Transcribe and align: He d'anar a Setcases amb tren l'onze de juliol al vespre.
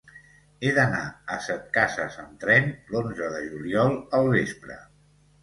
He 0.61 0.69
d'anar 0.77 1.01
a 1.35 1.37
Setcases 1.47 2.17
amb 2.23 2.41
tren 2.45 2.73
l'onze 2.95 3.29
de 3.35 3.45
juliol 3.53 3.95
al 4.23 4.33
vespre. 4.39 4.81